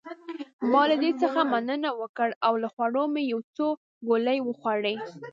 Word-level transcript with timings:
ما 0.71 0.81
له 0.89 0.95
دې 1.03 1.11
څخه 1.21 1.39
مننه 1.53 1.89
وکړ 2.01 2.29
او 2.47 2.53
له 2.61 2.67
خوړو 2.73 3.03
مې 3.13 3.23
یو 3.31 3.39
څو 3.57 3.67
ګولې 4.07 4.37
وخوړې. 4.47 4.95